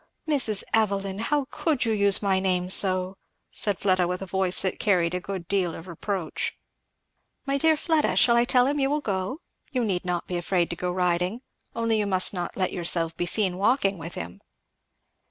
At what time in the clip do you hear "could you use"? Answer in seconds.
1.51-2.23